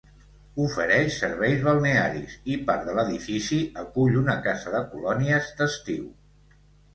[0.67, 6.11] Ofereix serveis balnearis i part de l'edifici acull una casa de colònies d'estiu.